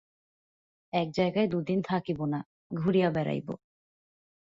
[0.93, 3.47] এক জায়গায় দুদিন থাকিব না–ঘুরিয়া বেড়াইব।